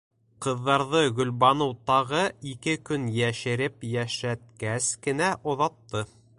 [0.43, 6.07] Ҡыҙҙарҙы Гөлбаныу тағы ике көн йәшереп йәшәткәс кенә оҙатты.